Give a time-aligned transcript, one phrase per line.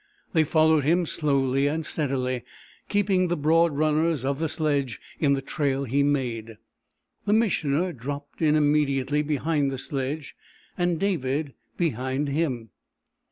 [0.33, 2.43] They followed him slowly and steadily,
[2.89, 6.57] keeping the broad runners of the sledge in the trail he made.
[7.27, 10.35] The Missioner dropped in immediately behind the sledge,
[10.75, 12.71] and David behind him.